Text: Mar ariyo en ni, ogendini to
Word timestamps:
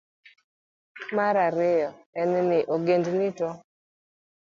Mar 1.15 1.35
ariyo 1.47 1.89
en 2.21 2.31
ni, 2.49 2.59
ogendini 2.73 3.29
to 3.37 3.49